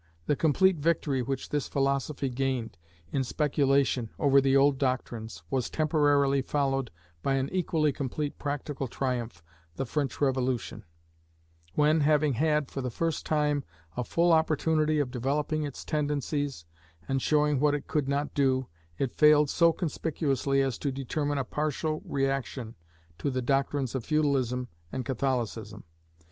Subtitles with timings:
[0.25, 2.75] The complete victory which this philosophy gained,
[3.11, 6.89] in speculation, over the old doctrines, was temporarily followed
[7.21, 9.43] by an equally complete practical triumph,
[9.75, 10.85] the French Revolution:
[11.75, 13.63] when, having had, for the first time,
[13.95, 16.65] a full opportunity of developing its tendencies,
[17.07, 18.65] and showing what it could not do,
[18.97, 22.73] it failed so conspicuously as to determine a partial reaction
[23.19, 25.83] to the doctrines of feudalism and Catholicism.